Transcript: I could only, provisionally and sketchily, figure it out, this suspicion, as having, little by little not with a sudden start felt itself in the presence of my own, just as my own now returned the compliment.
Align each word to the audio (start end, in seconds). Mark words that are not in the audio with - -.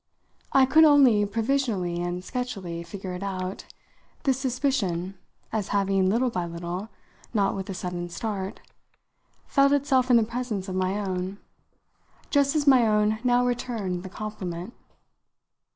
I 0.51 0.65
could 0.65 0.83
only, 0.83 1.27
provisionally 1.27 2.01
and 2.01 2.23
sketchily, 2.23 2.81
figure 2.83 3.13
it 3.13 3.21
out, 3.21 3.67
this 4.23 4.39
suspicion, 4.39 5.15
as 5.53 5.67
having, 5.67 6.09
little 6.09 6.31
by 6.31 6.47
little 6.47 6.89
not 7.35 7.55
with 7.55 7.69
a 7.69 7.75
sudden 7.75 8.09
start 8.09 8.61
felt 9.45 9.71
itself 9.73 10.09
in 10.09 10.17
the 10.17 10.23
presence 10.23 10.67
of 10.67 10.73
my 10.73 10.97
own, 10.99 11.37
just 12.31 12.55
as 12.55 12.65
my 12.65 12.87
own 12.87 13.19
now 13.23 13.45
returned 13.45 14.01
the 14.01 14.09
compliment. 14.09 14.73